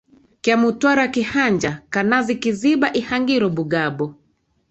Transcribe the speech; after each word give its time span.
Kyamutwara 0.43 1.03
Kihanja 1.13 1.71
Kanazi 1.93 2.33
Kiziba 2.41 2.87
Ihangiro 2.99 3.47
Bugabo 3.57 4.05